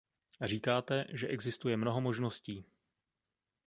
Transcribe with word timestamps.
Říkáte, 0.41 1.05
že 1.13 1.27
existuje 1.27 1.77
mnoho 1.77 2.01
možností. 2.01 2.65